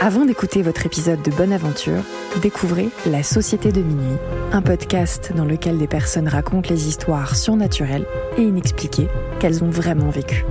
[0.00, 2.02] Avant d'écouter votre épisode de Bonne Aventure,
[2.42, 4.18] découvrez La Société de Minuit,
[4.52, 9.08] un podcast dans lequel des personnes racontent les histoires surnaturelles et inexpliquées
[9.40, 10.44] qu'elles ont vraiment vécues.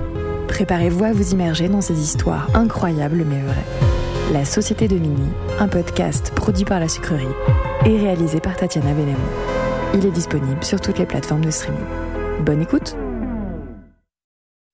[0.48, 4.32] Préparez-vous à vous immerger dans ces histoires incroyables mais vraies.
[4.32, 7.26] La Société de Minuit, un podcast produit par la sucrerie
[7.84, 9.18] et réalisé par Tatiana Benamou.
[9.94, 11.84] Il est disponible sur toutes les plateformes de streaming.
[12.40, 12.96] Bonne écoute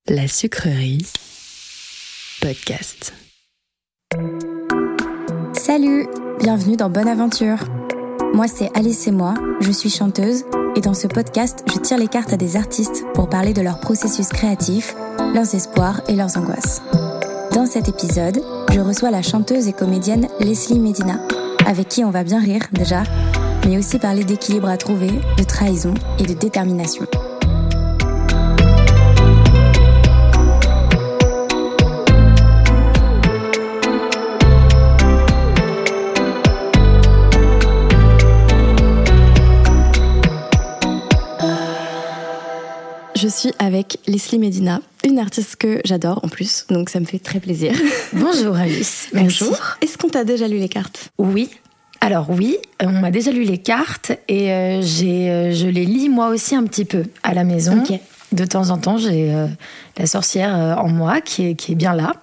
[0.09, 1.07] La sucrerie
[2.41, 3.13] podcast.
[5.71, 6.09] Salut,
[6.41, 7.59] bienvenue dans Bonne Aventure.
[8.35, 10.43] Moi c'est Alice et moi, je suis chanteuse
[10.75, 13.79] et dans ce podcast je tire les cartes à des artistes pour parler de leur
[13.79, 14.97] processus créatif,
[15.33, 16.83] leurs espoirs et leurs angoisses.
[17.55, 21.21] Dans cet épisode, je reçois la chanteuse et comédienne Leslie Medina,
[21.65, 23.05] avec qui on va bien rire déjà,
[23.65, 27.07] mais aussi parler d'équilibre à trouver, de trahison et de détermination.
[43.21, 47.19] Je suis avec Leslie Medina, une artiste que j'adore en plus, donc ça me fait
[47.19, 47.75] très plaisir.
[48.15, 49.09] Bonjour Alice.
[49.13, 49.59] Bonjour.
[49.83, 51.11] Est-ce qu'on t'a déjà lu les cartes?
[51.19, 51.51] Oui.
[52.01, 55.85] Alors oui, euh, on m'a déjà lu les cartes et euh, j'ai, euh, je les
[55.85, 57.85] lis moi aussi un petit peu à la maison.
[58.33, 59.49] De temps en temps, j'ai euh,
[59.99, 62.15] la sorcière en moi qui est, qui est bien là.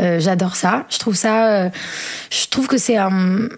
[0.00, 0.84] Euh, j'adore ça.
[0.90, 1.68] Je trouve ça.
[1.68, 3.48] je trouve que c'est un.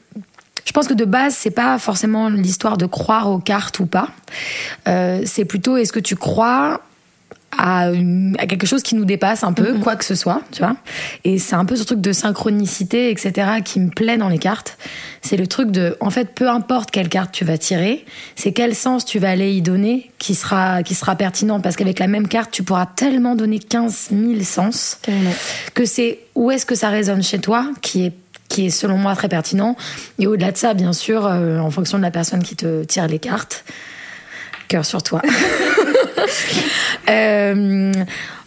[0.67, 4.09] Je pense que de base, c'est pas forcément l'histoire de croire aux cartes ou pas.
[4.89, 6.83] Euh, c'est plutôt est-ce que tu crois
[7.57, 10.59] à, une- à quelque chose qui nous dépasse un peu, quoi que ce soit, tu
[10.63, 10.77] vois?
[11.25, 13.33] Et c'est un peu ce truc de synchronicité, etc.,
[13.65, 14.77] qui me plaît dans les cartes.
[15.23, 18.75] C'est le truc de, en fait, peu importe quelle carte tu vas tirer, c'est quel
[18.75, 21.61] sens tu vas aller y donner qui sera, qui sera pertinent.
[21.61, 25.31] Parce qu'avec la même carte, tu pourras tellement donner 15 000 sens Carrément.
[25.75, 28.13] que c'est où est-ce que ça résonne chez toi qui est
[28.49, 29.77] qui est selon moi très pertinent
[30.19, 33.07] et au-delà de ça bien sûr euh, en fonction de la personne qui te tire
[33.07, 33.65] les cartes
[34.69, 35.23] cœur sur toi
[37.09, 37.93] Euh,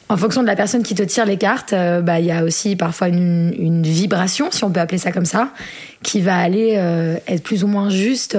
[0.10, 2.44] en fonction de la personne qui te tire les cartes, euh, bah, il y a
[2.44, 5.50] aussi parfois une, une vibration, si on peut appeler ça comme ça,
[6.04, 6.74] qui va aller
[7.26, 8.38] être plus ou moins juste.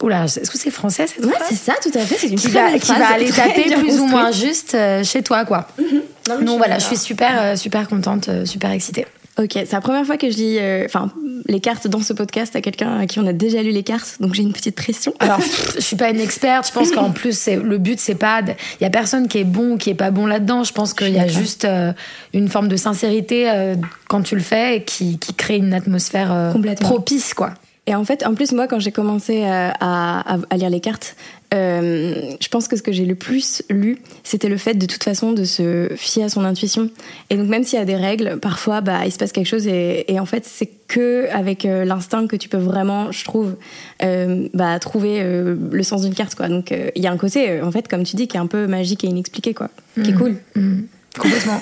[0.00, 2.16] Oula, est-ce que c'est français cette Ouais, c'est ça, tout à fait.
[2.18, 5.44] C'est une qui très va, qui va aller taper plus ou moins juste chez toi,
[5.44, 5.66] quoi.
[5.78, 5.84] Non,
[6.28, 9.06] mais je Donc voilà, je suis super, super contente, super excitée.
[9.38, 11.10] Ok, c'est la première fois que je lis euh, enfin,
[11.46, 14.16] les cartes dans ce podcast à quelqu'un à qui on a déjà lu les cartes,
[14.18, 15.12] donc j'ai une petite pression.
[15.18, 15.40] Alors,
[15.74, 16.68] je suis pas une experte.
[16.68, 18.40] Je pense qu'en plus, le but, c'est pas.
[18.40, 20.64] Il y a personne qui est bon ou qui est pas bon là-dedans.
[20.64, 21.92] Je pense qu'il y a juste euh,
[22.32, 23.74] une forme de sincérité euh,
[24.08, 27.52] quand tu le fais et qui, qui crée une atmosphère propice, quoi.
[27.88, 30.80] Et en fait, en plus, moi, quand j'ai commencé euh, à, à- à lire les
[30.80, 31.14] cartes,
[31.54, 35.04] euh, je pense que ce que j'ai le plus lu, c'était le fait de toute
[35.04, 36.90] façon de se fier à son intuition.
[37.30, 39.68] Et donc, même s'il y a des règles, parfois, bah, il se passe quelque chose.
[39.68, 43.54] Et, et en fait, c'est que avec euh, l'instinct que tu peux vraiment, je trouve,
[44.02, 46.34] euh, bah, trouver le sens d'une carte.
[46.34, 46.48] Quoi.
[46.48, 48.66] Donc, il y a un côté, en fait, comme tu dis, qui est un peu
[48.66, 49.70] magique et inexpliqué, quoi,
[50.02, 50.36] qui est cool.
[50.56, 50.80] Mm.
[51.18, 51.60] Complètement.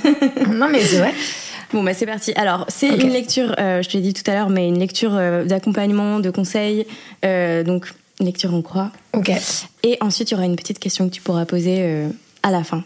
[0.55, 1.13] non, mais c'est vrai.
[1.73, 2.33] Bon, bah c'est parti.
[2.37, 5.15] Alors, c'est une lecture, euh, je te l'ai dit tout à l'heure, mais une lecture
[5.15, 6.87] euh, d'accompagnement, de conseils.
[7.25, 7.87] euh, donc,
[8.21, 8.93] une lecture en croix.
[9.13, 9.31] Ok.
[9.83, 12.09] Et ensuite, il y aura une petite question que tu pourras poser euh,
[12.45, 12.85] à la fin.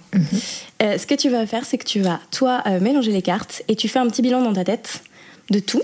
[0.82, 3.76] Euh, ce que tu vas faire, c'est que tu vas, toi, mélanger les cartes et
[3.76, 5.02] tu fais un petit bilan dans ta tête
[5.50, 5.82] de tout.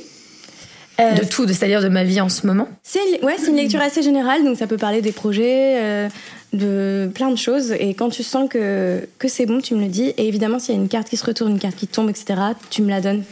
[1.01, 2.69] Euh, De tout, c'est-à-dire de ma vie en ce moment?
[2.85, 6.09] c'est une- ouais, c'est une lecture assez générale, donc ça peut parler des projets, euh,
[6.55, 7.73] de plein de choses.
[7.73, 10.09] Et quand tu sens que, que c'est bon, tu me le dis.
[10.17, 12.41] Et évidemment, s'il y a une carte qui se retourne, une carte qui tombe, etc.,
[12.71, 13.23] tu me la donnes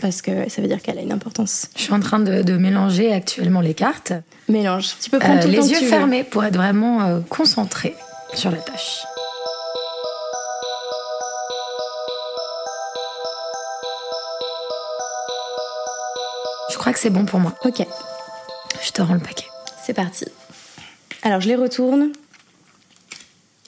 [0.00, 1.68] parce que ça veut dire qu'elle a une importance.
[1.76, 4.12] Je suis en train de, de mélanger actuellement les cartes.
[4.48, 4.94] Mélange.
[5.00, 5.88] Tu peux prendre Euh, tout le temps les que yeux veux.
[5.88, 7.94] fermés pour être vraiment euh, concentrée
[8.34, 9.02] sur la tâche.
[16.70, 17.54] Je crois que c'est bon pour moi.
[17.64, 17.82] Ok,
[18.84, 19.46] Je te rends le paquet.
[19.84, 20.26] c'est parti.
[21.22, 22.12] Alors, je les retourne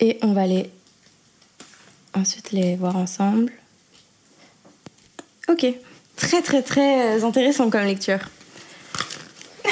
[0.01, 0.71] et on va les
[2.15, 3.53] ensuite les voir ensemble.
[5.49, 5.67] Ok,
[6.17, 8.19] très très très intéressant comme lecture.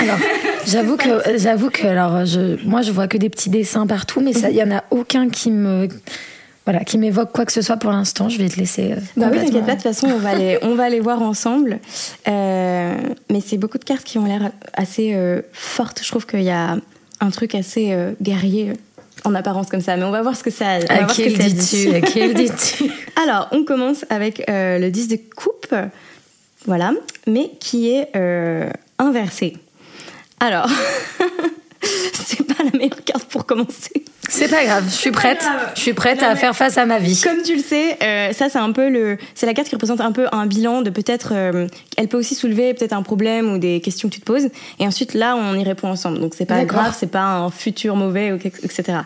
[0.00, 0.18] Alors,
[0.66, 4.30] j'avoue que, j'avoue que, alors, je, moi, je vois que des petits dessins partout, mais
[4.32, 5.88] il y en a aucun qui me,
[6.64, 8.28] voilà, qui m'évoque quoi que ce soit pour l'instant.
[8.28, 8.92] Je vais te laisser.
[8.92, 11.22] euh, Bah oui, t'inquiète pas, de toute façon, on va les, on va les voir
[11.22, 11.80] ensemble.
[12.28, 12.96] Euh,
[13.30, 16.00] mais c'est beaucoup de cartes qui ont l'air assez euh, fortes.
[16.04, 16.76] Je trouve qu'il y a
[17.20, 18.74] un truc assez euh, guerrier
[19.24, 19.96] en apparence comme ça.
[19.96, 21.36] Mais on va voir ce que ça, on va À voir ce qui que le
[21.36, 21.94] ça dis-tu dit.
[21.94, 22.84] À qui le dis-tu?
[23.16, 25.74] Alors, on commence avec euh, le 10 de coupe,
[26.66, 26.92] voilà,
[27.26, 29.56] mais qui est euh, inversé.
[30.40, 30.68] Alors,
[31.82, 34.04] c'est pas la meilleure carte pour commencer.
[34.28, 35.42] C'est pas grave, je suis prête.
[35.74, 37.18] Je suis prête Non, à faire face à ma vie.
[37.22, 40.00] Comme tu le sais, euh, ça c'est un peu le, c'est la carte qui représente
[40.00, 41.66] un peu un bilan de peut-être, euh,
[41.96, 44.48] elle peut aussi soulever peut-être un problème ou des questions que tu te poses.
[44.78, 46.20] Et ensuite là, on y répond ensemble.
[46.20, 48.98] Donc c'est pas grave, c'est pas un futur mauvais, etc.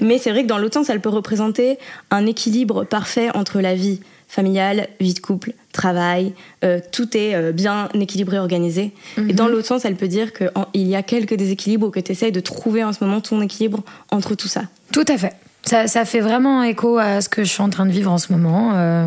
[0.00, 1.78] Mais c'est vrai que dans l'autre sens, elle peut représenter
[2.10, 4.00] un équilibre parfait entre la vie
[4.32, 6.32] familiale, vie de couple, travail.
[6.64, 8.92] euh, tout est euh, bien équilibré, organisé.
[9.28, 12.12] Et dans l'autre sens, elle peut dire qu'il y a quelques déséquilibres ou que tu
[12.12, 14.62] essayes de trouver en ce moment ton équilibre entre tout ça.
[14.90, 15.34] Tout à fait.
[15.64, 18.16] Ça, ça fait vraiment écho à ce que je suis en train de vivre en
[18.16, 18.72] ce moment.
[18.74, 19.06] Euh,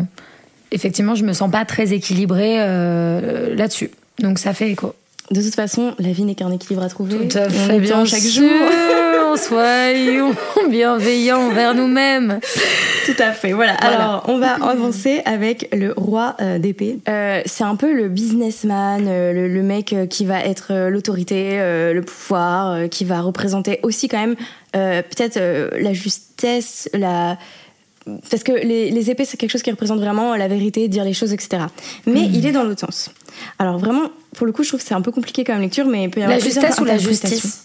[0.70, 3.90] effectivement, je me sens pas très équilibrée là-dessus.
[4.20, 4.94] Donc ça fait écho.
[5.30, 7.28] De toute façon, la vie n'est qu'un équilibre à trouver.
[7.28, 8.42] Tout à fait bien chaque sûr.
[8.42, 9.36] jour.
[9.36, 10.34] Soyons
[10.70, 12.40] bienveillants envers nous-mêmes.
[13.04, 13.52] Tout à fait.
[13.52, 13.76] Voilà.
[13.80, 13.96] Voilà.
[13.96, 16.98] Alors, on va avancer avec le roi euh, d'épée.
[17.08, 22.00] Euh, c'est un peu le businessman, euh, le, le mec qui va être l'autorité, le
[22.00, 24.36] pouvoir, qui va représenter aussi quand même
[24.72, 25.38] peut-être
[25.80, 27.38] la justesse, la
[28.30, 31.12] parce que les, les épées, c'est quelque chose qui représente vraiment la vérité, dire les
[31.14, 31.64] choses, etc.
[32.06, 33.10] Mais il est dans l'autre sens.
[33.58, 36.04] Alors vraiment, pour le coup, je trouve que c'est un peu compliqué comme lecture, mais
[36.04, 37.64] il peut y avoir La justesse ou la justice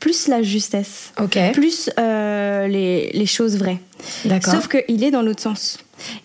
[0.00, 1.38] Plus la justesse, Ok.
[1.52, 3.78] plus euh, les, les choses vraies.
[4.24, 4.54] D'accord.
[4.54, 5.78] Sauf qu'il est dans l'autre sens.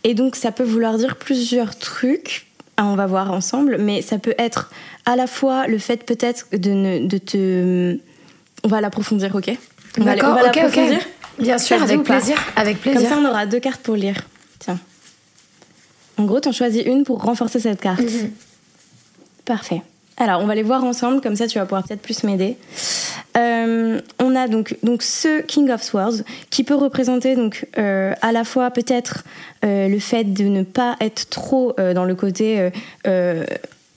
[0.03, 2.47] Et donc, ça peut vouloir dire plusieurs trucs.
[2.77, 4.69] Ah, on va voir ensemble, mais ça peut être
[5.05, 7.97] à la fois le fait peut-être de, ne- de te.
[8.63, 9.51] On va l'approfondir, ok?
[9.99, 10.55] On va, D'accord, on va ok, ok.
[10.55, 10.99] l'approfondir.
[11.39, 12.37] Bien sûr, avec plaisir.
[12.55, 13.09] Avec Comme plaisir.
[13.09, 14.15] ça, on aura deux cartes pour lire.
[14.59, 14.79] Tiens.
[16.17, 18.01] En gros, tu en choisis une pour renforcer cette carte.
[18.01, 18.31] Mhm.
[19.45, 19.81] Parfait.
[20.17, 22.57] Alors, on va les voir ensemble, comme ça tu vas pouvoir peut-être plus m'aider.
[23.37, 28.31] Euh, on a donc, donc ce King of Swords qui peut représenter donc euh, à
[28.31, 29.23] la fois peut-être
[29.63, 32.71] euh, le fait de ne pas être trop dans le côté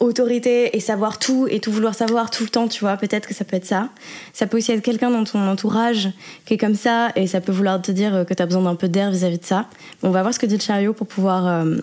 [0.00, 3.34] autorité et savoir tout et tout vouloir savoir tout le temps, tu vois, peut-être que
[3.34, 3.88] ça peut être ça.
[4.32, 6.08] Ça peut aussi être quelqu'un dans ton entourage
[6.46, 8.74] qui est comme ça et ça peut vouloir te dire que tu as besoin d'un
[8.74, 9.66] peu d'air vis-à-vis de ça.
[10.02, 11.76] On va voir ce que dit le chariot pour pouvoir euh,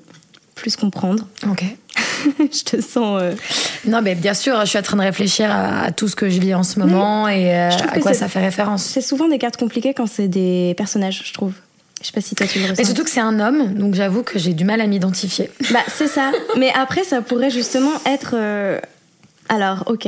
[0.56, 1.28] plus comprendre.
[1.50, 1.64] Ok.
[2.40, 3.20] je te sens...
[3.22, 3.34] euh,
[3.86, 6.30] Non, mais bien sûr, je suis en train de réfléchir à, à tout ce que
[6.30, 8.84] je vis en ce moment et euh, à quoi ça fait référence.
[8.84, 11.54] C'est souvent des cartes compliquées quand c'est des personnages, je trouve.
[12.02, 12.82] Je sais pas si toi tu le ressens.
[12.82, 15.50] Et surtout que c'est un homme, donc j'avoue que j'ai du mal à m'identifier.
[15.72, 16.32] Bah, c'est ça.
[16.58, 18.32] Mais après, ça pourrait justement être.
[18.36, 18.80] euh,
[19.50, 20.08] Alors, ok.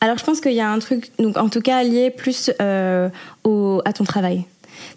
[0.00, 3.08] Alors, je pense qu'il y a un truc, donc en tout cas lié plus euh,
[3.42, 3.82] au...
[3.84, 4.44] à ton travail.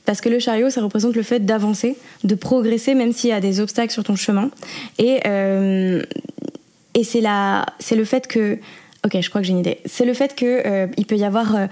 [0.05, 3.41] Parce que le chariot, ça représente le fait d'avancer, de progresser, même s'il y a
[3.41, 4.51] des obstacles sur ton chemin.
[4.99, 6.03] Et, euh,
[6.93, 7.65] et c'est la...
[7.79, 8.59] c'est le fait que.
[9.03, 9.79] Ok, je crois que j'ai une idée.
[9.85, 11.67] C'est le fait que euh, il peut y avoir euh,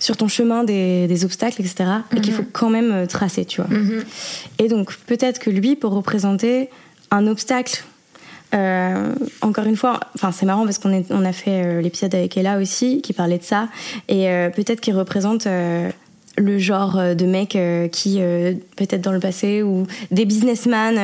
[0.00, 1.84] sur ton chemin des, des obstacles, etc.
[2.16, 3.70] Et qu'il faut quand même euh, tracer, tu vois.
[4.58, 6.70] Et donc, peut-être que lui, pour représenter
[7.12, 7.84] un obstacle,
[8.54, 12.36] euh, encore une fois, enfin, c'est marrant parce qu'on on a fait euh, l'épisode avec
[12.36, 13.68] Ella aussi, qui parlait de ça,
[14.08, 15.90] et euh, peut-être qu'il représente euh,
[16.36, 20.98] le genre euh, de mec euh, qui, euh, peut-être dans le passé, ou des businessmen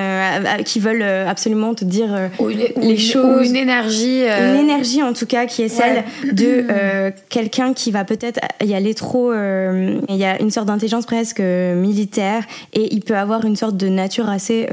[0.65, 3.41] qui veulent absolument te dire Ou une, ou les choses.
[3.41, 4.23] ou une énergie.
[4.25, 8.41] euh, une énergie en tout cas qui est celle de euh, quelqu'un qui va peut-être
[8.65, 9.31] y aller trop.
[9.31, 13.77] euh, Il y a une sorte d'intelligence presque militaire et il peut avoir une sorte
[13.77, 14.69] de nature assez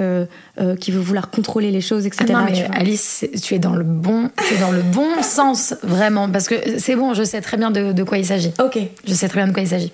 [0.59, 2.25] euh, euh, qui veut vouloir contrôler les choses, etc.
[2.29, 2.69] Ah non, tu mais.
[2.77, 6.29] Alice, tu es dans le bon, es dans le bon sens, vraiment.
[6.29, 8.51] Parce que c'est bon, je sais très bien de, de quoi il s'agit.
[8.63, 8.77] Ok.
[9.07, 9.91] Je sais très bien de quoi il s'agit.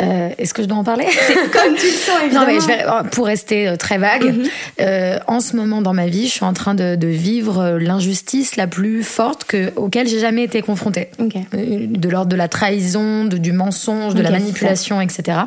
[0.00, 1.06] Euh, Est-ce que je dois en parler?
[1.52, 2.46] Comme tu le sens évidemment.
[2.46, 4.44] Non, mais je vais, pour rester euh, très vague, Mhm.
[4.80, 7.78] euh, en ce moment dans ma vie, je suis en train de, de vivre euh,
[7.80, 11.08] l'injustice la plus forte que, auquel j'ai jamais été confrontée.
[11.18, 11.34] Ok.
[11.54, 15.38] Euh, De l'ordre de la trahison, de, du mensonge, de la manipulation, etc.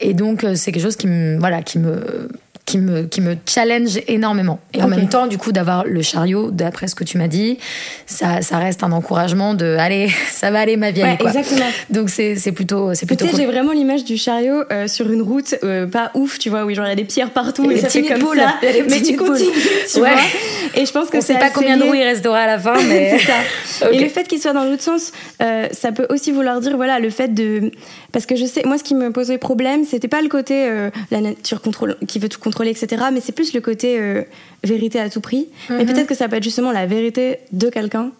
[0.00, 2.28] Et donc, euh, c'est quelque chose qui me, voilà, qui me,
[2.68, 4.60] qui me, qui me challenge énormément.
[4.74, 7.56] Et en même temps, du coup, d'avoir le chariot, d'après ce que tu m'as dit,
[8.04, 11.30] ça, ça reste un encouragement de, allez, ça va aller ma vieille, Ouais, quoi.
[11.30, 11.64] exactement.
[11.88, 13.40] Donc, c'est c'est plutôt, c'est Tu plutôt sais, cool.
[13.40, 16.74] j'ai vraiment l'image du chariot euh, sur une route euh, pas ouf, tu vois, où
[16.74, 18.54] genre il y a des pierres partout Et et, des ça fait comme ça.
[18.60, 19.48] Mais tu continues,
[19.90, 20.10] tu Ouais.
[20.10, 20.20] vois.
[20.76, 22.74] Et je pense que On sait pas combien de roues il restera à la fin,
[22.86, 23.16] mais.
[23.18, 23.90] c'est ça.
[23.92, 26.98] Et le fait qu'il soit dans l'autre sens, euh, ça peut aussi vouloir dire, voilà,
[27.00, 27.70] le fait de.
[28.12, 30.68] Parce que je sais, moi, ce qui me posait problème, c'était pas le côté
[31.10, 34.22] la nature contrôle, qui veut tout contrôler, etc., mais c'est plus le côté euh,
[34.64, 35.46] vérité à tout prix.
[35.70, 35.86] Mais Mhm.
[35.86, 38.10] peut-être que ça peut être justement la vérité de quelqu'un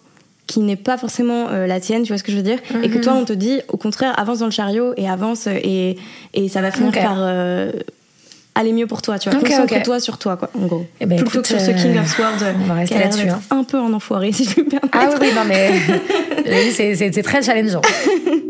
[0.47, 2.89] qui n'est pas forcément euh, la tienne, tu vois ce que je veux dire Et
[2.89, 3.01] que Mhm.
[3.03, 5.97] toi, on te dit, au contraire, avance dans le chariot et avance euh, et,
[6.33, 7.19] et ça va finir par.
[8.55, 9.39] aller mieux pour toi, tu vois.
[9.39, 10.85] Ok, Concentre-toi sur toi, quoi, en gros.
[10.99, 12.97] Eh ben, Plutôt écoute, que sur ce King of Swords, on va qui rester a
[12.97, 13.57] l'air là-dessus, d'être hein.
[13.57, 14.89] un peu un enfoiré, si je puis me permettre.
[14.99, 15.71] Ah oui, non, mais.
[16.73, 17.81] C'est très challengeant.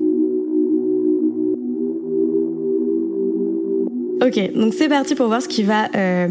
[4.22, 6.28] Ok, donc c'est parti pour voir ce qui va euh,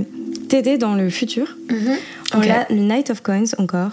[0.49, 1.57] t'aider dans le futur.
[2.35, 2.47] On Ok.
[2.49, 3.91] a le Knight of Coins encore.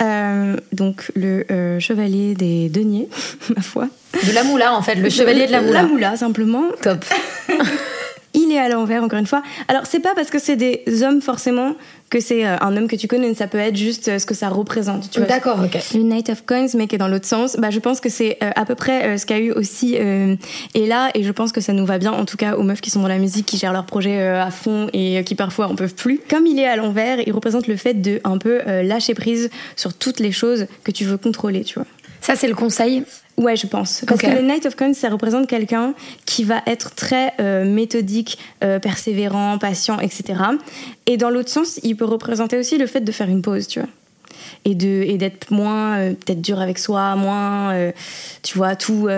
[0.00, 3.08] Euh, donc le euh, chevalier des deniers,
[3.56, 3.88] ma foi.
[4.26, 5.82] De la moula, en fait, le chevalier de la moula.
[5.82, 6.64] La moula, simplement.
[6.82, 7.04] Top.
[8.52, 9.42] Est à l'envers, encore une fois.
[9.68, 11.74] Alors, c'est pas parce que c'est des hommes, forcément,
[12.10, 13.32] que c'est euh, un homme que tu connais.
[13.34, 15.10] Ça peut être juste euh, ce que ça représente.
[15.10, 15.28] Tu vois.
[15.28, 15.78] D'accord, ok.
[15.94, 18.38] Le Knight of Coins, mais qui est dans l'autre sens, bah, je pense que c'est
[18.42, 20.36] euh, à peu près ce qu'a eu aussi euh,
[20.74, 22.90] Ella, et je pense que ça nous va bien, en tout cas aux meufs qui
[22.90, 25.74] sont dans la musique, qui gèrent leur projet euh, à fond et qui parfois en
[25.74, 26.20] peuvent plus.
[26.28, 29.50] Comme il est à l'envers, il représente le fait de un peu euh, lâcher prise
[29.76, 31.86] sur toutes les choses que tu veux contrôler, tu vois.
[32.20, 33.04] Ça, c'est le conseil.
[33.38, 34.04] Ouais, je pense.
[34.06, 35.94] Parce que le Knight of Coins, ça représente quelqu'un
[36.26, 40.34] qui va être très euh, méthodique, euh, persévérant, patient, etc.
[41.06, 43.80] Et dans l'autre sens, il peut représenter aussi le fait de faire une pause, tu
[43.80, 43.88] vois.
[44.64, 47.92] Et de et d'être moins euh, peut-être dur avec soi, moins euh,
[48.42, 49.08] tu vois tout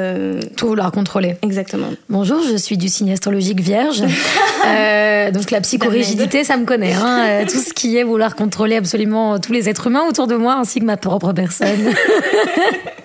[0.56, 1.36] Tout vouloir contrôler.
[1.42, 1.88] exactement.
[2.08, 4.00] Bonjour, je suis du signe astrologique vierge.
[5.32, 6.94] Donc la psychorigidité, ça me connaît.
[6.94, 7.44] Hein.
[7.46, 10.80] Tout ce qui est vouloir contrôler absolument tous les êtres humains autour de moi, ainsi
[10.80, 11.92] que ma propre personne.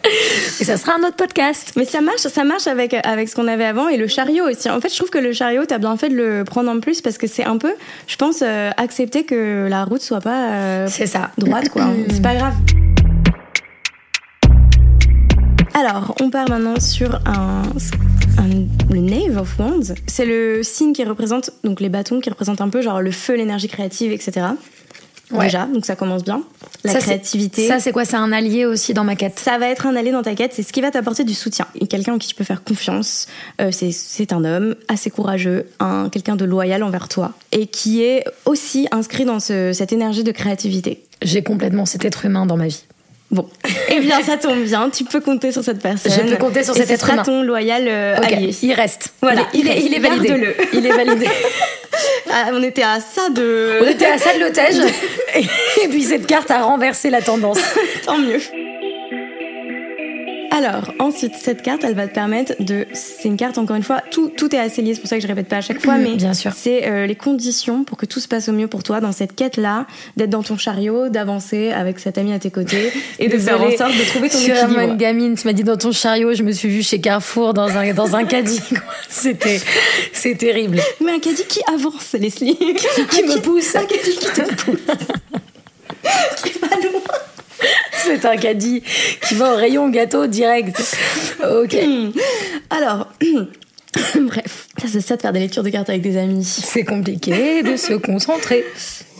[0.59, 1.73] Et ça sera un autre podcast.
[1.75, 4.69] Mais ça marche, ça marche avec avec ce qu'on avait avant et le chariot aussi.
[4.69, 7.01] En fait, je trouve que le chariot, t'as bien fait de le prendre en plus
[7.01, 7.73] parce que c'est un peu,
[8.07, 11.31] je pense, euh, accepter que la route soit pas euh, C'est ça.
[11.37, 11.85] droite, quoi.
[12.09, 12.53] C'est pas grave.
[15.73, 17.63] Alors, on part maintenant sur un,
[18.37, 19.93] un- le Knave of Wands.
[20.07, 23.35] C'est le signe qui représente, donc les bâtons qui représentent un peu genre le feu,
[23.35, 24.47] l'énergie créative, etc.
[25.31, 25.45] Ouais.
[25.45, 26.41] Déjà, donc ça commence bien.
[26.83, 27.67] La Ça, c'est- créativité.
[27.67, 28.03] Ça, c'est quoi?
[28.05, 29.37] C'est un allié aussi dans ma quête?
[29.39, 31.67] Ça va être un allié dans ta quête, c'est ce qui va t'apporter du soutien.
[31.89, 33.27] Quelqu'un en qui tu peux faire confiance.
[33.61, 37.31] Euh, c'est- un homme assez courageux, un, quelqu'un de loyal envers toi.
[37.51, 41.03] Et qui est aussi inscrit dans ce- cette énergie de créativité.
[41.21, 42.83] J'ai complètement cet être humain dans ma vie.
[43.31, 43.47] Bon,
[43.91, 46.11] eh bien ça tombe bien, tu peux compter sur cette personne.
[46.11, 47.23] Je peux compter sur Et cet ce être sera humain.
[47.23, 48.55] ton loyal euh, allié.
[48.63, 49.13] il reste.
[49.21, 50.55] Voilà, il, est, il il est validé.
[50.73, 51.27] Il est validé.
[52.29, 53.79] Ah, on était à ça de...
[53.81, 54.75] On était à ça de l'otage.
[55.83, 57.59] Et puis cette carte a renversé la tendance.
[58.05, 58.39] Tant mieux.
[60.59, 62.85] Alors, ensuite, cette carte, elle va te permettre de.
[62.93, 65.21] C'est une carte, encore une fois, tout, tout est assez lié, c'est pour ça que
[65.21, 66.51] je répète pas à chaque fois, mais Bien sûr.
[66.53, 69.35] c'est euh, les conditions pour que tout se passe au mieux pour toi dans cette
[69.35, 69.85] quête-là,
[70.17, 73.71] d'être dans ton chariot, d'avancer avec cet ami à tes côtés et de faire en
[73.71, 74.79] sorte de trouver ton Je suis équilibre.
[74.81, 75.35] une gamine.
[75.35, 78.17] Tu m'as dit dans ton chariot, je me suis vue chez Carrefour dans un, dans
[78.17, 78.61] un caddie.
[79.09, 79.61] C'était,
[80.11, 80.81] c'est terrible.
[81.03, 82.57] Mais un caddie qui avance, Leslie.
[82.57, 83.75] Qui me pousse.
[83.77, 84.79] Un caddie qui te pousse.
[86.43, 87.01] qui pas loin.
[88.05, 88.83] C'est un caddie
[89.27, 90.81] qui va au rayon gâteau direct.
[91.43, 91.75] Ok.
[92.69, 93.07] Alors.
[94.21, 96.45] Bref, ça c'est ça de faire des lectures de cartes avec des amis.
[96.45, 98.63] C'est compliqué de se concentrer.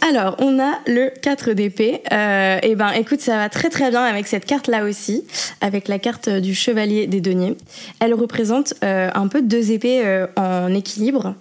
[0.01, 2.01] Alors, on a le 4 d'épée.
[2.12, 5.24] Euh, et ben, écoute, ça va très très bien avec cette carte-là aussi,
[5.62, 7.56] avec la carte du chevalier des deniers.
[8.00, 11.36] Elle représente euh, un peu deux épées euh, en équilibre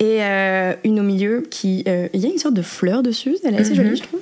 [0.00, 0.20] et
[0.84, 3.36] une au milieu qui, il y a une sorte de fleur dessus.
[3.44, 4.20] Elle est assez jolie, je trouve.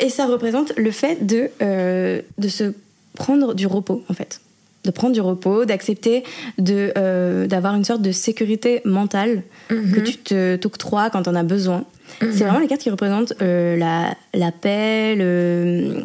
[0.00, 2.72] Et ça représente le fait de de se
[3.14, 4.40] prendre du repos, en fait.
[4.84, 6.24] De prendre du repos, d'accepter
[6.58, 11.84] de d'avoir une sorte de sécurité mentale que tu te t'octroies quand on as besoin.
[12.20, 16.04] C'est vraiment les cartes qui représentent euh, la, la paix, le,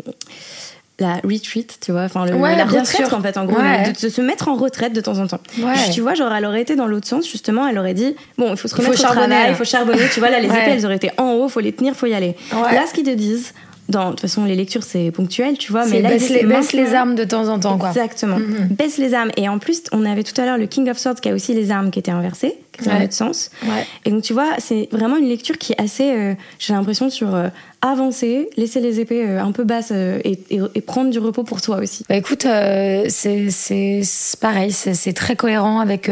[1.00, 3.14] la retreat, tu vois, enfin Ouais, la bien retraite sûr.
[3.14, 3.92] en fait, en gros, Ouais.
[3.92, 5.42] de, de se mettre en retraite de temps en temps.
[5.60, 5.74] Ouais.
[5.94, 8.58] Tu vois, genre elle aurait été dans l'autre sens justement, elle aurait dit bon, il
[8.58, 10.56] faut se Il faut remettre au travail, il faut charbonner, tu vois là les épées
[10.72, 12.36] elles auraient été en haut, faut les tenir, faut y aller.
[12.54, 13.54] Là ce qu'ils te disent,
[13.88, 16.74] dans, de toute façon les lectures c'est ponctuel, tu vois, mais là baisse les, baisse
[16.74, 17.89] les armes de temps en temps, quoi.
[17.89, 18.38] Exactement.
[18.39, 18.70] Mhm.
[18.72, 19.30] Baisse les armes.
[19.38, 21.54] Et en plus, on avait tout à l'heure le King of Swords qui a aussi
[21.54, 23.01] les armes qui étaient inversées, qui étaient dans Ouais.
[23.04, 23.51] l'autre sens.
[23.63, 23.86] Ouais.
[24.06, 27.36] Et donc, tu vois, c'est vraiment une lecture qui est assez, euh, j'ai l'impression, sur
[27.36, 27.50] euh,
[27.82, 31.62] avancer, laisser les épées euh, un peu basses et, et- et prendre du repos pour
[31.62, 32.04] toi aussi.
[32.10, 32.48] Bah écoute,
[33.10, 34.01] c'est
[34.42, 36.10] pareil, c'est très cohérent avec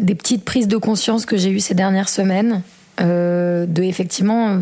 [0.00, 2.62] des petites prises de conscience que j'ai eues ces dernières semaines.
[2.98, 4.58] de effectivement,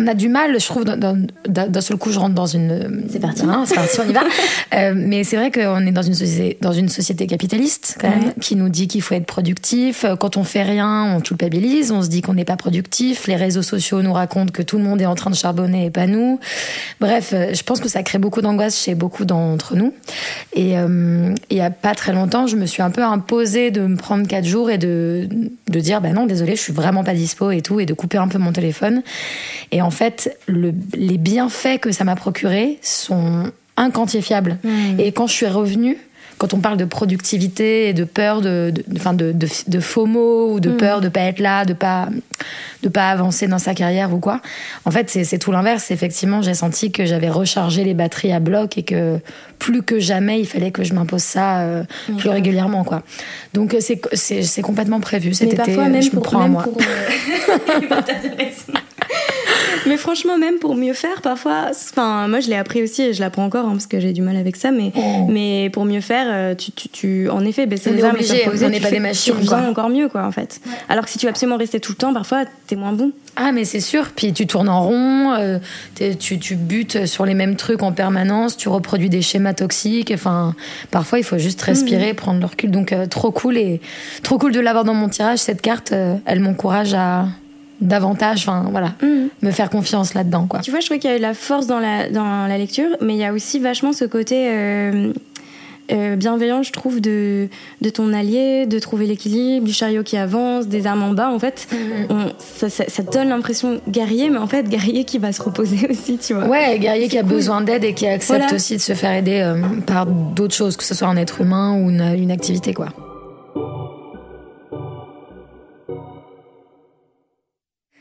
[0.00, 3.04] on a du mal, je trouve, d'un- seul coup, je rentre dans une.
[3.10, 3.42] C'est parti.
[3.44, 4.20] Hein, c'est parti, on y va.
[4.72, 8.20] Euh, mais c'est vrai qu'on est dans une société, dans une société capitaliste quand même,
[8.28, 8.32] Ouais.
[8.40, 10.04] qui nous dit qu'il faut être productif.
[10.20, 13.26] Quand on fait rien, on culpabilise, on se dit qu'on n'est pas productif.
[13.26, 15.90] Les réseaux sociaux nous racontent que tout le monde est en train de charbonner et
[15.90, 16.38] pas nous.
[17.00, 19.92] Bref, euh, je pense que ça crée beaucoup d'angoisse chez beaucoup d'entre nous.
[20.54, 23.80] Et euh, il y a pas très longtemps, je me suis un peu imposée de
[23.80, 25.28] me prendre quatre jours et de,
[25.68, 28.18] de dire, bah non, désolé, je suis vraiment pas dispo et tout, et de couper
[28.18, 29.02] un peu mon téléphone.
[29.72, 34.58] Et en fait, le, les bienfaits que ça m'a procuré sont inquantifiables.
[34.98, 35.96] Et quand je suis revenue,
[36.38, 40.60] quand on parle de productivité et de peur de, de, de, de, de FOMO ou
[40.60, 42.08] de peur de pas être là, de pas
[42.82, 44.40] de pas avancer dans sa carrière ou quoi.
[44.86, 45.90] En fait, c'est tout l'inverse.
[45.90, 49.18] Effectivement, j'ai senti que j'avais rechargé les batteries à bloc et que
[49.58, 51.82] plus que jamais, il fallait que je m'impose ça euh,
[52.16, 53.02] plus régulièrement, quoi.
[53.52, 53.80] Donc euh,
[54.14, 55.62] c'est complètement prévu cet Mais été.
[55.64, 56.22] parfois, euh, même je me pour.
[56.22, 58.72] prends même pour, euh, T'as raison.
[59.86, 63.20] mais franchement, même pour mieux faire, parfois, enfin, moi je l'ai appris aussi et je
[63.20, 65.26] l'apprends encore hein, parce que j'ai du mal avec ça, mais, Oh.
[65.28, 68.64] mais pour mieux faire, euh, tu, tu, tu en effet, baisser On les armes et
[68.64, 69.68] on n'est pas des machines, Tu reviens quoi.
[69.70, 70.60] encore mieux, quoi, en fait.
[70.88, 73.12] Alors que si tu veux absolument rester tout le temps, parfois, t'es moins bon.
[73.36, 74.08] Ah, mais c'est sûr.
[74.14, 75.58] Puis tu tournes en rond, euh,
[76.18, 80.10] tu, tu butes sur les mêmes trucs en permanence, tu reproduis des schémas toxiques.
[80.12, 80.54] Enfin,
[80.90, 82.70] parfois, il faut juste respirer, prendre le recul.
[82.70, 83.80] Donc, euh, trop cool et
[84.22, 85.38] trop cool de l'avoir dans mon tirage.
[85.38, 87.26] Cette carte, euh, elle m'encourage à
[87.80, 88.92] davantage, enfin, voilà,
[89.42, 90.60] me faire confiance là-dedans, quoi.
[90.60, 92.88] Tu vois, je trouvais qu'il y avait de la force dans la, dans la lecture,
[93.00, 95.12] mais il y a aussi vachement ce côté euh,
[95.92, 97.48] euh, bienveillant, je trouve, de,
[97.80, 101.30] de ton allié, de trouver l'équilibre, du chariot qui avance, des armes en bas.
[101.30, 101.66] En fait,
[102.10, 105.86] on- ça, ça, ça donne l'impression guerrier, mais en fait, guerrier qui va se reposer
[105.90, 106.44] aussi, tu vois.
[106.46, 107.30] Ouais, guerrier qui a cool.
[107.32, 108.54] besoin d'aide et qui accepte Voilà.
[108.54, 111.74] aussi de se faire aider euh, par d'autres choses, que ce soit un être humain
[111.82, 112.88] ou une, une activité, quoi.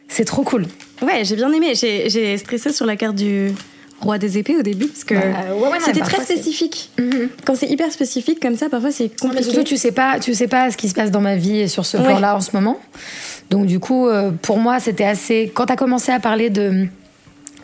[0.10, 0.66] C'est trop cool.
[1.02, 1.74] Ouais, j'ai bien aimé.
[1.76, 3.52] J'ai stressé sur la carte du
[4.02, 5.22] roi des épées au début, parce que Bah,
[5.54, 6.90] ouais, ouais, non, c'était mais très spécifique.
[6.98, 7.30] Mhm.
[7.46, 9.44] Quand c'est hyper spécifique comme ça, parfois c'est Mais compliqué.
[9.44, 11.68] surtout, tu sais pas, tu sais pas ce qui se passe dans ma vie et
[11.68, 12.04] sur ce Ouais.
[12.06, 12.80] plan-là en ce moment.
[13.50, 15.52] Donc du coup, euh, pour moi, c'était assez.
[15.54, 16.88] Quand t'as commencé à parler de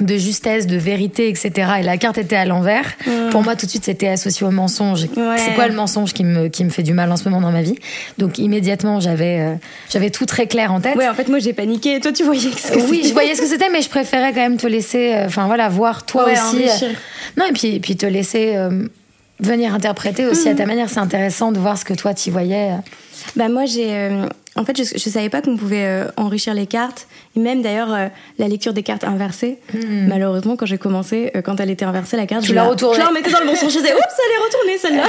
[0.02, 1.52] de justesse, de vérité, etc.
[1.80, 2.86] Et la carte était à l'envers.
[3.32, 5.04] Pour moi, tout de suite, c'était associé au mensonge.
[5.16, 5.38] Ouais.
[5.38, 7.52] C'est quoi le mensonge qui me qui me fait du mal en ce moment dans
[7.52, 7.78] ma vie?
[8.18, 9.56] Donc immédiatement, j'avais euh,
[9.90, 10.96] j'avais tout très clair en tête.
[10.98, 12.00] Ouais, en fait, moi j'ai paniqué.
[12.02, 14.42] Toi, tu voyais ce que oui, je voyais ce que c'était, mais je préférais quand
[14.42, 16.64] même te laisser, euh, enfin voilà, voir toi Ouais, aussi.
[16.84, 16.90] euh,
[17.38, 18.56] non, et puis, et puis te laisser
[19.40, 20.90] venir interpréter aussi à ta manière.
[20.90, 22.72] C'est intéressant de voir ce que toi t'y voyais.
[23.36, 24.10] Bah moi j'ai
[24.56, 28.08] en fait je, je savais pas qu'on pouvait enrichir les cartes même d'ailleurs euh,
[28.39, 29.60] la lecture des cartes inversées.
[30.08, 32.96] Malheureusement quand j'ai commencé euh, quand elle était inversée la carte Tu je la retournée.
[32.96, 33.72] Je la remettais dans le bon sens.
[33.74, 35.04] Je disais oups elle est retournée celle-là.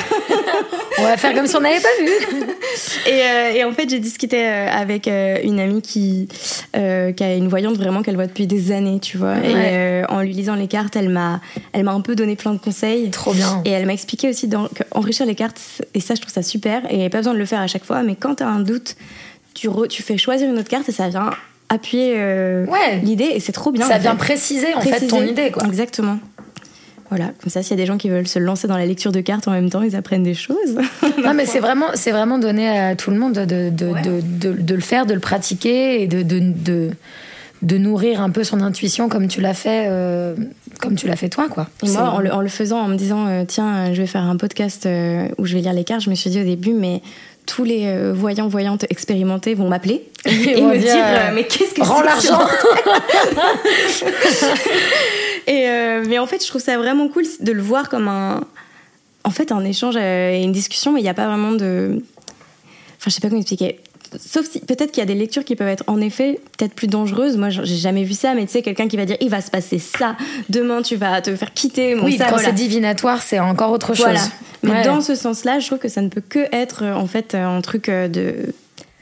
[0.98, 2.10] On va faire comme si on n'avait pas vu.
[3.06, 6.28] et, euh, et en fait j'ai discuté avec une amie qui
[6.72, 6.78] qui
[7.24, 10.02] a une voyante vraiment qu'elle voit depuis des années tu vois et Ouais.
[10.08, 11.40] en lui lisant les cartes elle m'a
[11.72, 13.10] elle m'a un peu donné plein de conseils.
[13.10, 13.62] Trop bien.
[13.64, 15.60] Et elle m'a expliqué aussi qu'enrichir les cartes,
[15.94, 17.60] et ça je trouve ça super, et il n'y a pas besoin de le faire
[17.60, 18.96] à chaque fois, mais quand tu as un doute,
[19.54, 21.30] tu, re- tu fais choisir une autre carte et ça vient
[21.68, 23.00] appuyer euh, Ouais.
[23.02, 23.86] l'idée, et c'est trop bien.
[23.86, 24.18] Ça en vient fait.
[24.18, 25.64] préciser en fait ton idée quoi.
[25.66, 26.18] Exactement.
[27.08, 29.12] Voilà, comme ça, s'il y a des gens qui veulent se lancer dans la lecture
[29.12, 30.76] de cartes en même temps, ils apprennent des choses.
[31.24, 34.02] Non mais c'est vraiment c'est vraiment donné à tout le monde de de, de, Ouais.
[34.02, 36.90] de, de- de le faire, de le pratiquer et de de, de
[37.62, 40.34] de nourrir un peu son intuition comme tu l'as fait euh,
[40.80, 41.68] comme tu l'as fait toi quoi.
[41.84, 44.22] Et moi, en le, en le faisant, en me disant, euh, tiens, je vais faire
[44.24, 46.74] un podcast euh, où je vais lire les cartes, je me suis dit au début,
[46.74, 47.00] mais
[47.46, 51.74] tous les euh, voyants, voyantes expérimentés vont m'appeler et me dire, euh, euh, mais qu'est-ce
[51.74, 52.40] que Rends l'argent.
[55.46, 58.40] Et euh, mais en fait, je trouve ça vraiment cool de le voir comme un,
[59.22, 62.02] en fait, un échange et une discussion, mais il n'y a pas vraiment de,
[62.96, 63.78] enfin, je sais pas comment expliquer.
[64.18, 66.86] Sauf si peut-être qu'il y a des lectures qui peuvent être en effet peut-être plus
[66.86, 67.36] dangereuses.
[67.36, 69.50] Moi, j'ai jamais vu ça, mais tu sais, quelqu'un qui va dire il va se
[69.50, 70.16] passer ça
[70.48, 71.94] demain, tu vas te faire quitter.
[71.94, 72.48] Mon oui, ça, quand voilà.
[72.48, 74.06] c'est divinatoire, c'est encore autre chose.
[74.06, 74.20] Voilà.
[74.66, 74.84] Mais Ouais.
[74.84, 77.44] dans ce sens-là, je trouve que ça ne peut que être euh, en fait euh,
[77.46, 78.52] un truc euh, de.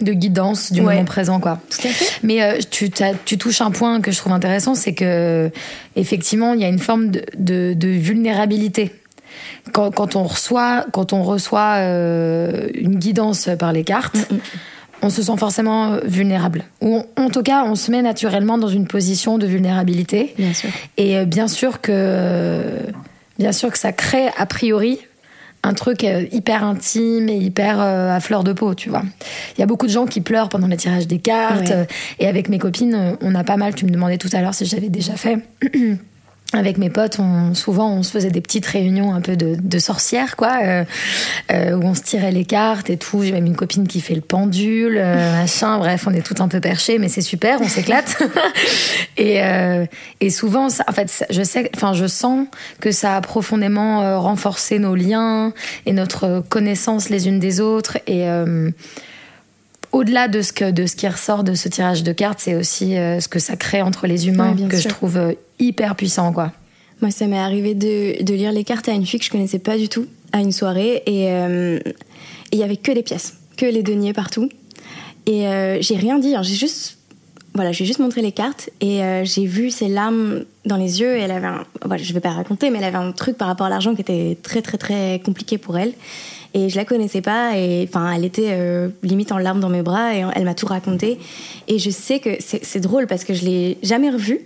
[0.00, 0.94] de guidance du Ouais.
[0.94, 1.60] moment présent quoi.
[1.70, 2.20] Tout à fait.
[2.22, 2.90] Mais euh, tu,
[3.38, 5.50] touches un point que je trouve intéressant, c'est que
[5.96, 8.92] effectivement il y a une forme de, de, de vulnérabilité.
[9.72, 14.16] Quand, quand on reçoit, quand on reçoit euh, une guidance par les cartes,
[15.02, 16.64] on se sent forcément vulnérable.
[16.80, 20.34] Ou en tout cas, on se met naturellement dans une position de vulnérabilité.
[20.38, 20.68] Bien sûr.
[20.98, 22.62] Et bien sûr que,
[23.38, 25.00] bien sûr que ça crée a priori
[25.64, 29.02] un truc euh, hyper intime et hyper euh, à fleur de peau, tu vois.
[29.56, 31.68] Il y a beaucoup de gens qui pleurent pendant le tirage des cartes.
[31.68, 31.72] Ouais.
[31.72, 31.84] euh,
[32.18, 33.74] Et avec mes copines, on a pas mal.
[33.74, 35.38] Tu me demandais tout à l'heure si j'avais déjà fait.
[36.56, 39.78] Avec mes potes, on, souvent on se faisait des petites réunions un peu de, de
[39.80, 40.84] sorcières, quoi, euh,
[41.52, 43.22] euh, où on se tirait les cartes et tout.
[43.24, 45.78] J'ai même une copine qui fait le pendule, euh, machin.
[45.78, 48.22] Bref, on est tout un peu perchés, mais c'est super, on s'éclate.
[49.16, 49.84] et, euh,
[50.20, 52.46] et souvent, ça, en fait, ça- je sais, enfin, je sens
[52.80, 55.52] que ça a profondément euh, renforcé nos liens
[55.86, 57.98] et notre connaissance les unes des autres.
[58.06, 58.70] Et euh,
[59.94, 62.96] au-delà de ce que de ce qui ressort de ce tirage de cartes, c'est aussi
[62.96, 64.90] euh, ce que ça crée entre les humains Ouais, que sûr.
[64.90, 66.52] je trouve euh, hyper puissant, quoi.
[67.00, 69.58] Moi, ça m'est arrivé de, de lire les cartes à une fille que je connaissais
[69.58, 71.78] pas du tout, à une soirée, et euh,
[72.52, 74.48] il y avait que des pièces, que les deniers partout.
[75.26, 76.98] Et euh, j'ai rien dit, hein, j'ai juste,
[77.54, 81.16] voilà, j'ai juste montré les cartes, et euh, j'ai vu ses larmes dans les yeux.
[81.16, 83.48] Et elle avait, un, voilà, je vais pas raconter, mais elle avait un truc par
[83.48, 85.92] rapport à l'argent qui était très très très compliqué pour elle.
[86.56, 89.82] Et je la connaissais pas, et enfin, elle était euh, limite en larmes dans mes
[89.82, 91.18] bras, et elle m'a tout raconté.
[91.66, 94.40] Et je sais que c'est drôle parce que je l'ai jamais revue.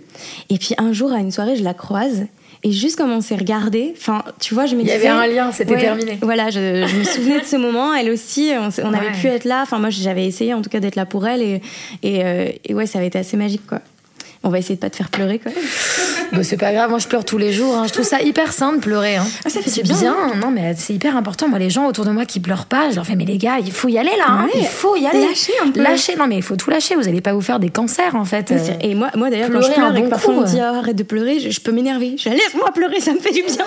[0.49, 2.25] Et puis un jour, à une soirée, je la croise.
[2.63, 5.07] Et juste comme on s'est regardé, enfin, tu vois, je me Il y disais.
[5.07, 6.17] avait un lien, c'était Ouais, terminé.
[6.21, 7.93] Voilà, je, je me souvenais de ce moment.
[7.93, 9.13] Elle aussi, on, on avait Ouais.
[9.21, 9.61] pu être là.
[9.61, 11.41] Enfin, moi, j'avais essayé en tout cas d'être là pour elle.
[11.41, 11.61] Et,
[12.03, 13.79] et, euh, et ouais, ça avait été assez magique, quoi.
[14.43, 15.53] On va essayer de pas te faire pleurer même.
[16.31, 17.75] Bah, c'est pas grave, moi je pleure tous les jours.
[17.75, 17.85] hein.
[17.87, 19.15] Je trouve ça hyper sain de pleurer.
[19.17, 19.25] Hein.
[19.45, 21.47] Ah, ça fait c'est du bien, Non, mais c'est hyper important.
[21.47, 23.57] Moi, les gens autour de moi qui pleurent pas, je leur fais, mais les gars,
[23.63, 24.25] il faut y aller là.
[24.29, 24.45] hein.
[24.45, 24.59] Ouais.
[24.61, 25.25] Il faut y aller.
[25.27, 25.81] Lâchez un peu.
[25.81, 26.15] Lâchez.
[26.15, 26.95] Non, mais il faut tout lâcher.
[26.95, 28.49] Vous allez pas vous faire des cancers en fait.
[28.49, 30.59] C'est- Euh, Et moi, moi d'ailleurs, quand je pleure et bon parfois on me dit.
[30.59, 32.15] Ah, arrête de pleurer, je, je peux m'énerver.
[32.17, 33.55] Je laisse-moi pleurer, ça me fait du bien.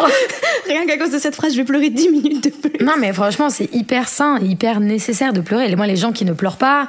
[0.66, 2.84] Rien qu'à cause de cette phrase, je vais pleurer 10 minutes de plus.
[2.84, 5.70] Non, mais franchement, c'est hyper sain, et hyper nécessaire de pleurer.
[5.70, 6.86] Et Moi, les gens qui ne pleurent pas,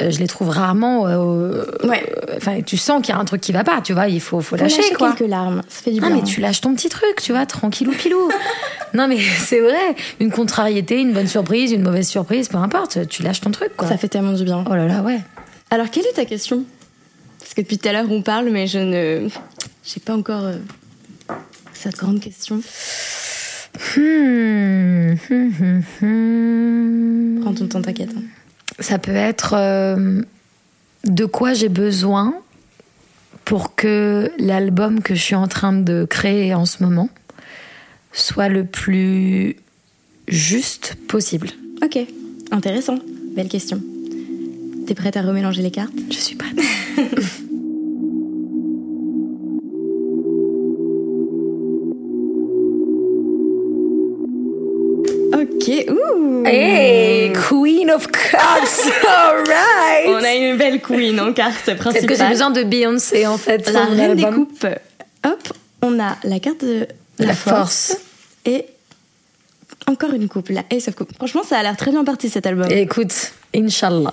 [0.00, 1.06] je les trouve rarement.
[1.06, 2.04] euh, Ouais.
[2.28, 3.80] euh, Enfin, tu sens qu'il y a un truc qui va pas.
[3.80, 5.12] Tu vois, il faut, faut Faut lâcher, lâcher quoi.
[5.12, 6.16] quelques larmes, ça fait du Non, bien.
[6.16, 8.28] mais tu lâches ton petit truc, tu vois, tranquillou pilou.
[8.94, 9.96] non, mais c'est vrai.
[10.20, 13.06] Une contrariété, une bonne surprise, une mauvaise surprise, peu importe.
[13.08, 13.88] Tu lâches ton truc, quoi.
[13.88, 14.64] Ça fait tellement du bien.
[14.70, 15.20] Oh là là, ouais.
[15.70, 16.64] Alors, quelle est ta question?
[17.40, 19.28] Parce que depuis tout à l'heure, on parle, mais je ne.
[19.84, 20.54] J'ai pas encore euh,
[21.72, 22.60] cette grande question.
[23.96, 27.40] Hmm, hmm, hmm.
[27.42, 28.10] Prends ton temps, t'inquiète.
[28.16, 28.22] hein.
[28.80, 30.22] Ça peut être euh,
[31.04, 32.34] de quoi j'ai besoin
[33.44, 37.08] pour que l'album que je suis en train de créer en ce moment
[38.12, 39.56] soit le plus
[40.26, 41.48] juste possible.
[41.82, 41.98] Ok,
[42.50, 42.98] intéressant.
[43.34, 43.80] Belle question.
[44.86, 45.92] T'es prête à remélanger les cartes?
[46.10, 46.58] Je suis prête.
[56.14, 60.08] ouh Hey, Queen of Cups, alright.
[60.08, 61.92] On a une belle queen en carte principale.
[61.92, 63.68] Peut-être que j'ai besoin de Beyoncé en fait.
[63.70, 64.66] La reine des coupes.
[65.26, 66.86] Hop, on a la carte de
[67.18, 67.88] la, La force.
[67.88, 68.00] force.
[68.46, 68.66] et
[69.86, 71.14] encore une coupe, la Ace of Coupe.
[71.14, 72.70] Franchement, ça a l'air très bien parti cet album.
[72.70, 74.12] Écoute, Inch'Allah.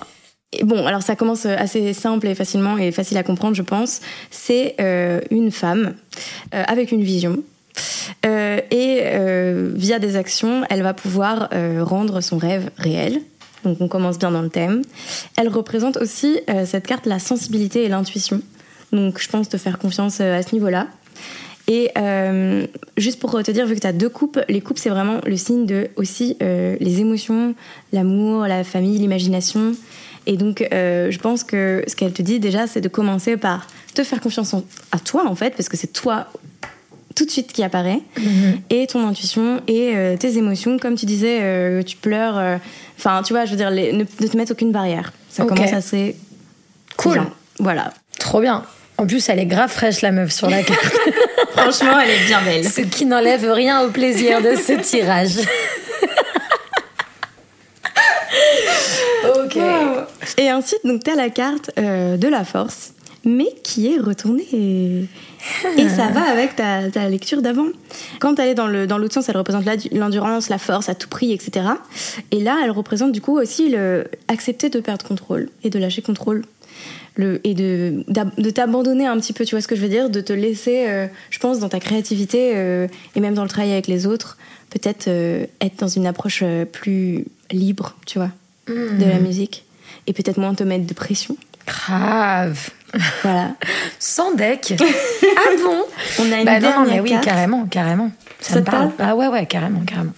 [0.52, 4.00] Et bon, alors ça commence assez simple et facilement et facile à comprendre, je pense.
[4.30, 5.94] C'est euh, une femme
[6.54, 7.42] euh, avec une vision.
[8.24, 13.20] Euh, et euh, via des actions, elle va pouvoir euh, rendre son rêve réel.
[13.64, 14.82] Donc on commence bien dans le thème.
[15.36, 18.40] Elle représente aussi, cette carte, la sensibilité et l'intuition.
[18.92, 20.86] Donc je pense te faire confiance à ce niveau-là.
[21.66, 21.90] Et
[22.96, 25.36] juste pour te dire, vu que tu as deux coupes, les coupes, c'est vraiment le
[25.36, 27.56] signe de aussi les émotions,
[27.92, 29.74] l'amour, la famille, l'imagination.
[30.26, 34.04] Et donc, je pense que ce qu'elle te dit déjà, c'est de commencer par te
[34.04, 34.54] faire confiance
[34.92, 36.28] à toi, en fait, parce que c'est toi
[37.16, 38.00] tout de suite qui apparaît,
[38.70, 40.78] et ton intuition et euh, tes émotions.
[40.78, 42.38] Comme tu disais, euh, tu pleures.
[42.38, 42.56] euh,
[42.98, 45.12] Enfin, tu vois, je veux dire, les- ne, ne te mettre aucune barrière.
[45.28, 45.48] Ça Ok.
[45.56, 46.14] commence assez
[46.96, 47.14] Cool.
[47.14, 47.30] bien.
[47.58, 47.92] Voilà.
[48.18, 48.64] Trop bien.
[48.98, 50.94] En plus, elle est grave fraîche la meuf sur la carte.
[51.56, 52.66] Franchement, elle est bien belle.
[52.66, 55.36] Ce qui n'enlève rien au plaisir de ce tirage.
[59.36, 59.58] ok.
[60.38, 62.92] Et ensuite, donc, tu as la carte euh, de la force,
[63.24, 65.08] mais qui est retournée.
[65.76, 67.66] Et ça va avec ta, ta lecture d'avant.
[68.20, 71.08] Quand elle est dans le dans l'autre sens, elle représente l'endurance, la force à tout
[71.08, 71.66] prix, etc.
[72.30, 76.02] Et là, elle représente du coup aussi le accepter de perdre contrôle et de lâcher
[76.02, 76.42] contrôle.
[77.14, 78.04] Le, et de,
[78.50, 80.10] t'abandonner un petit peu, tu vois ce que je veux dire?
[80.10, 83.72] De te laisser, euh, je pense, dans ta créativité euh, et même dans le travail
[83.72, 84.36] avec les autres,
[84.68, 88.30] peut-être euh, être dans une approche plus libre, tu vois,
[88.68, 89.64] de la musique.
[90.06, 91.38] Et peut-être moins te mettre de pression.
[91.66, 92.70] Grave.
[93.22, 93.54] Voilà.
[93.98, 94.74] Sans deck.
[95.62, 95.84] bon
[96.20, 97.24] On a une Bah dernière non, mais oui, carte.
[97.24, 98.10] carrément, carrément.
[98.40, 98.90] Ça, Ça me parle.
[98.92, 100.12] parle Ah ouais, ouais, carrément, carrément.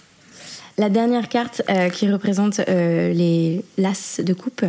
[0.77, 4.63] La dernière carte euh, qui représente euh, les l'as de coupe.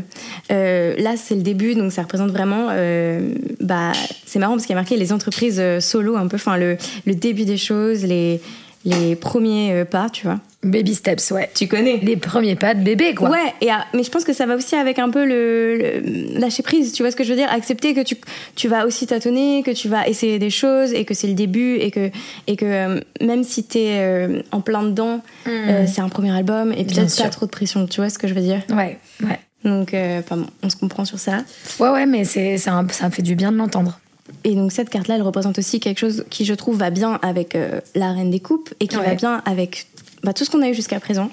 [0.50, 2.66] Euh, l'as, c'est le début, donc ça représente vraiment.
[2.72, 3.92] euh, bah,
[4.26, 6.76] c'est marrant parce qu'il y a marqué les entreprises euh, solo, un peu, enfin le,
[7.06, 8.40] le début des choses, les,
[8.84, 10.38] les premiers euh, pas, tu vois.
[10.62, 11.50] Baby steps, ouais.
[11.54, 13.30] Tu connais Les premiers pas de bébé, quoi.
[13.30, 16.38] Ouais, et, ah, mais je pense que ça va aussi avec un peu le, le-
[16.38, 17.50] lâcher prise, tu vois ce que je veux dire?
[17.50, 18.16] Accepter que tu,
[18.56, 21.76] tu vas aussi tâtonner, que tu vas essayer des choses et que c'est le début
[21.76, 22.10] et que,
[22.46, 26.72] et que euh, même si t'es euh, en plein dedans, euh, c'est un premier album
[26.72, 28.60] et peut-être pas trop de pression, tu vois ce que je veux dire?
[28.70, 29.40] Ouais, ouais.
[29.64, 31.38] Donc, euh, enfin bon, on se comprend sur ça.
[31.78, 33.98] Ouais, ouais, mais c'est, un- ça me fait du bien de l'entendre.
[34.44, 37.54] Et donc cette carte-là, elle représente aussi quelque chose qui, je trouve, va bien avec
[37.54, 39.04] euh, la reine des coupes et qui Ouais.
[39.04, 39.86] va bien avec
[40.22, 41.30] bah, tout ce qu'on a eu jusqu'à présent.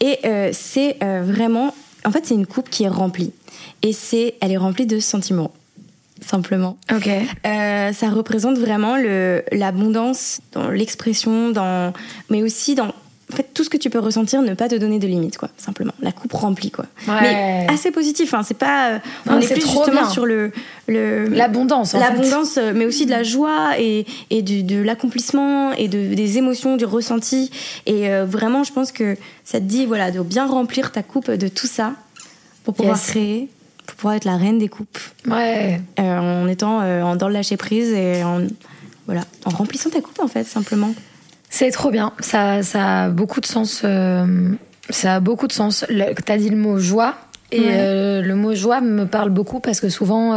[0.00, 1.74] Et euh, c'est euh, vraiment...
[2.06, 3.32] En fait, c'est une coupe qui est remplie.
[3.82, 5.52] Et c'est, elle est remplie de sentiments,
[6.24, 6.76] simplement.
[6.92, 7.08] Ok.
[7.44, 11.92] Ça représente vraiment le- l'abondance dans l'expression, dans,
[12.30, 12.94] mais aussi dans
[13.32, 15.48] en fait, tout ce que tu peux ressentir, ne pas te donner de limites, quoi,
[15.56, 15.92] simplement.
[16.00, 16.86] La coupe remplie, quoi.
[17.08, 17.14] Ouais.
[17.20, 18.90] Mais assez positif, hein, c'est pas.
[18.90, 20.10] euh, Non, on est c'est plus trop justement bien.
[20.10, 20.52] sur le.
[20.88, 21.92] le L'abondance.
[21.94, 26.38] L'abondance, euh, mais aussi de la joie et, et du- de l'accomplissement et de, des
[26.38, 27.50] émotions, du ressenti.
[27.86, 31.30] Et euh, vraiment, je pense que ça te dit voilà, de bien remplir ta coupe
[31.30, 31.92] de tout ça
[32.64, 33.06] pour pouvoir Yes.
[33.06, 33.48] créer,
[33.86, 35.80] pour pouvoir être la reine des coupes, Ouais.
[35.98, 38.42] euh, en étant euh, en- dans le lâcher prise et en,
[39.06, 40.92] voilà, en remplissant ta coupe, en fait, simplement.
[41.50, 42.12] C'est trop bien.
[42.20, 43.82] Ça, ça a beaucoup de sens.
[43.84, 44.54] euh,
[44.88, 45.84] ça a beaucoup de sens.
[46.24, 47.14] T'as dit le mot joie.
[47.52, 50.34] Et le mot joie me parle beaucoup parce que souvent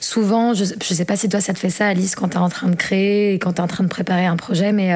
[0.00, 2.40] souvent, je, je sais pas si toi ça te fait ça, Alice, quand tu es
[2.40, 4.92] en train de créer et quand tu es en train de préparer un projet, mais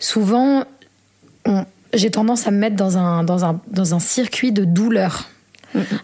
[0.00, 0.64] souvent,
[1.94, 5.28] j'ai tendance à me mettre dans un, dans un, dans un circuit de douleur.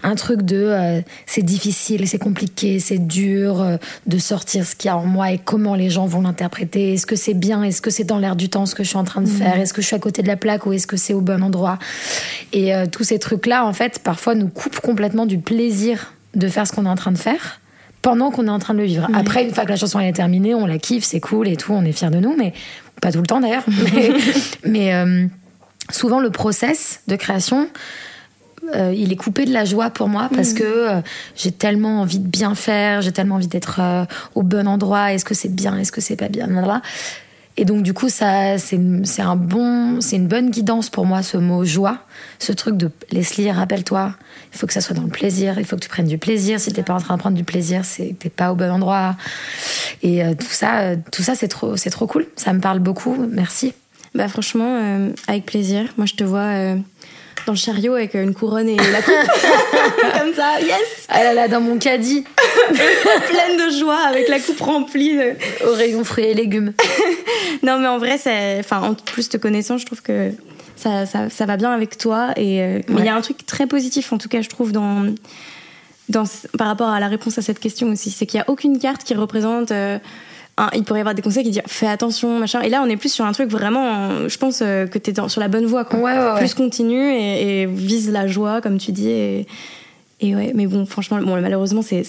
[0.03, 4.89] Un truc de euh, c'est difficile, c'est compliqué, c'est dur euh, de sortir ce qu'il
[4.89, 6.95] y a en moi et comment les gens vont l'interpréter.
[6.95, 7.63] Est-ce que c'est bien?
[7.63, 9.59] Est-ce que c'est dans l'air du temps ce que je suis en train de faire?
[9.59, 11.43] Est-ce que je suis à côté de la plaque ou est-ce que c'est au bon
[11.43, 11.79] endroit?
[12.53, 16.67] Et euh, tous ces trucs-là, en fait, parfois nous coupent complètement du plaisir de faire
[16.67, 17.61] ce qu'on est en train de faire
[18.03, 19.09] pendant qu'on est en train de le vivre.
[19.15, 21.73] Après, une fois que la chanson est terminée, on la kiffe, c'est cool et tout,
[21.73, 22.53] on est fiers de nous, mais
[23.01, 23.65] pas tout le temps d'ailleurs.
[24.67, 24.93] mais,
[25.91, 27.69] souvent le process de création,
[28.75, 30.55] euh, il est coupé de la joie pour moi parce mm.
[30.55, 31.01] que euh,
[31.37, 35.13] j'ai tellement envie de bien faire, j'ai tellement envie d'être euh, au bon endroit.
[35.13, 36.49] Est-ce que c'est bien, est-ce que c'est pas bien,
[37.57, 38.79] Et donc du coup, ça, c'est
[39.23, 41.99] un bon, c'est une bonne guidance pour moi ce mot joie,
[42.39, 44.15] ce truc de Leslie, rappelle-toi,
[44.53, 46.59] il faut que ça soit dans le plaisir, il faut que tu prennes du plaisir.
[46.59, 49.17] Si t'es pas en train de prendre du plaisir, c'est t'es pas au bon endroit.
[50.03, 52.27] Et tout ça, tout ça, c'est trop, c'est trop cool.
[52.37, 53.17] Ça me parle beaucoup.
[53.31, 53.75] Merci.
[54.15, 55.93] Bah franchement, avec plaisir.
[55.97, 56.77] Moi, je te vois
[57.47, 59.15] dans le chariot avec une couronne et la coupe.
[60.19, 62.25] Comme ça, yes Ah là là, dans mon caddie.
[62.69, 65.35] Pleine de joie, avec la coupe remplie de...
[65.67, 66.73] Au rayon fruits et légumes.
[67.63, 68.15] non, mais en vrai,
[68.59, 70.31] enfin, en plus te connaissant, je trouve que
[70.77, 72.31] ça, ça, ça va bien avec toi.
[72.37, 75.15] Et euh, il y a un truc très positif, en tout cas, je trouve, dans,
[76.09, 76.25] dans,
[76.57, 78.11] par rapport à la réponse à cette question aussi.
[78.11, 79.73] C'est qu'il n'y a aucune carte qui représente
[80.75, 82.61] il pourrait y avoir des conseils qui disent fais attention, machin.
[82.63, 85.29] Et là, on est plus sur un truc vraiment, je pense euh, que tu es
[85.29, 85.85] sur la bonne voie.
[85.85, 86.37] Quoi.
[86.37, 89.09] plus continue et, vise la joie, comme tu dis.
[89.09, 89.47] Et,
[90.21, 92.05] et ouais, mais bon, franchement, bon, malheureusement, c'est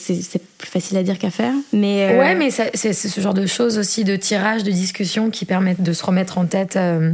[0.58, 1.54] plus facile à dire qu'à faire.
[1.74, 5.46] Mais euh, Ouais, mais c'est ce genre de choses aussi, de tirage, de discussion qui
[5.46, 7.14] permettent de se remettre en tête euh,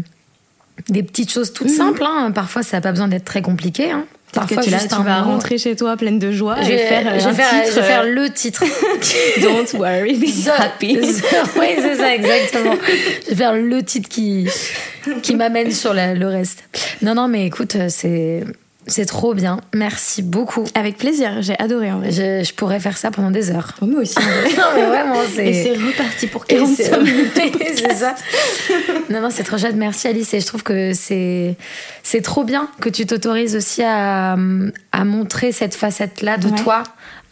[0.90, 1.76] des petites choses toutes mhm.
[1.76, 2.04] simples.
[2.06, 2.32] Hein.
[2.32, 3.92] Parfois, ça n'a pas besoin d'être très compliqué.
[3.92, 4.06] Hein.
[4.34, 7.66] Parfois, tu, vas rentrer chez toi pleine de joie je vais, faire, je vais faire,
[7.68, 8.64] je vais faire le titre.
[9.42, 10.98] Don't worry, be happy.
[11.60, 12.76] oui, c'est ça, exactement.
[13.26, 14.48] Je vais faire le titre qui,
[15.22, 16.64] qui m'amène sur le reste.
[17.02, 18.46] Non, non, mais écoute, c'est
[18.88, 19.62] c'est trop bien.
[19.74, 20.66] Merci beaucoup.
[20.74, 21.42] Avec plaisir.
[21.42, 22.12] J'ai adoré en vrai.
[22.12, 23.76] Je, pourrais faire ça pendant des heures.
[23.82, 24.16] Moi aussi.
[24.58, 25.48] non, mais vraiment, c'est.
[25.48, 27.32] Et c'est reparti pour 45 minutes.
[27.76, 28.16] c'est ça.
[29.10, 29.76] Non, non, c'est trop chouette.
[29.76, 30.34] Merci Alice.
[30.34, 31.56] Et je trouve que c'est,
[32.02, 34.36] c'est trop bien que tu t'autorises aussi à,
[34.92, 36.84] à montrer cette facette-là de toi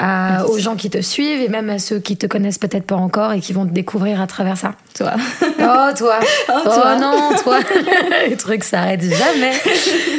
[0.02, 3.34] aux gens qui te suivent et même à ceux qui te connaissent peut-être pas encore
[3.34, 4.74] et qui vont te découvrir à travers ça.
[4.96, 5.14] Toi.
[5.42, 6.20] Oh, toi.
[6.50, 6.96] Oh, toi.
[6.96, 7.60] Oh, non, toi.
[8.30, 9.54] Les trucs s'arrêtent jamais.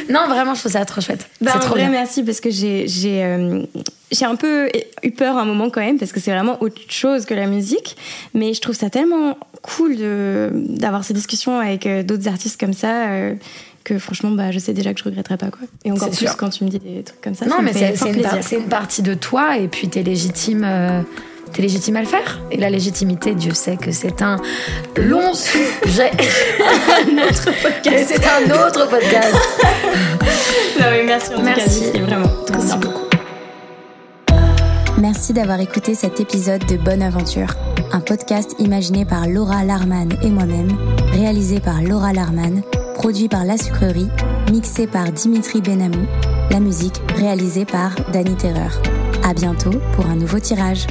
[0.09, 1.27] Non, vraiment, je trouve ça trop chouette.
[1.41, 3.63] Ben, c'est trop vrai, merci parce que j'ai, j'ai, euh,
[4.11, 4.69] j'ai un peu
[5.03, 7.97] eu peur un moment quand même parce que c'est vraiment autre chose que la musique.
[8.35, 12.75] Mais je trouve ça tellement cool de, d'avoir ces discussions avec euh, d'autres artistes comme
[12.75, 13.07] ça.
[13.85, 15.51] Que franchement, bah, je sais déjà que je regretterai pas.
[15.51, 15.67] Quoi.
[15.85, 17.47] Et encore plus quand tu me dis des trucs comme ça.
[17.47, 20.65] Non, mais c'est une, une, partie de toi et puis t'es légitime.
[20.65, 21.03] Euh,
[21.53, 22.41] T'es légitime à le faire.
[22.51, 24.37] Et la légitimité, Dieu sait que c'est un
[24.97, 26.11] long sujet.
[26.91, 28.15] un autre podcast.
[28.15, 29.35] C'est un autre podcast.
[30.79, 31.91] non, mais merci en merci.
[32.01, 33.05] vraiment merci beaucoup.
[34.99, 37.55] Merci d'avoir écouté cet épisode de Bonne Aventure,
[37.91, 40.77] un podcast imaginé par Laura Larman et moi-même,
[41.13, 42.63] réalisé par Laura Larman
[43.01, 44.11] produit par La Sucrerie,
[44.53, 46.07] mixé par Dimitri Benamou,
[46.51, 48.79] la musique réalisée par Danny Terreur.
[49.25, 50.87] À bientôt pour un nouveau tirage.